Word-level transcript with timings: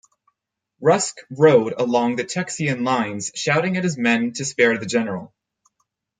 Rusk 0.81 1.17
rode 1.29 1.73
along 1.77 2.15
the 2.15 2.23
Texian 2.23 2.83
lines, 2.83 3.31
shouting 3.35 3.77
at 3.77 3.83
his 3.83 3.99
men 3.99 4.33
to 4.33 4.45
spare 4.45 4.75
the 4.79 4.87
general. 4.87 5.31